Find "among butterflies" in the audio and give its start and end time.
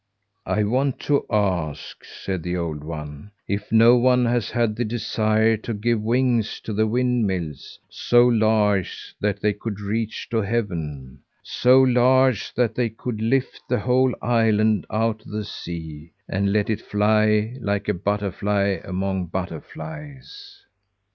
18.83-20.63